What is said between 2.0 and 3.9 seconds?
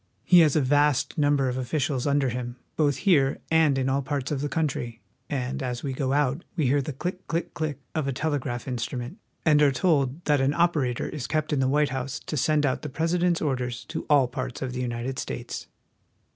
under him, both here and in